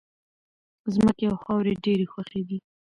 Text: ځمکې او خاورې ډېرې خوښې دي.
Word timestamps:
ځمکې 0.93 1.25
او 1.31 1.35
خاورې 1.43 1.73
ډېرې 1.83 2.05
خوښې 2.11 2.41
دي. 2.49 2.57